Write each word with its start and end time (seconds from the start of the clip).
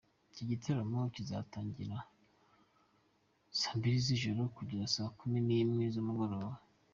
Iki 0.31 0.43
gitaramo 0.51 0.99
kizatangira 1.15 1.97
mbiri 3.75 3.97
z'ijoro 4.05 4.41
kugeza 4.55 4.85
saa 4.95 5.11
kumi 5.17 5.37
n'imwe 5.47 5.83
za 5.93 6.01
mu 6.05 6.13
gitondo. 6.19 6.57